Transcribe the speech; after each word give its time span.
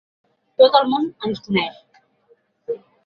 Tot 0.61 0.77
el 0.79 0.87
món 0.93 1.05
ens 1.29 1.43
coneix. 1.49 1.77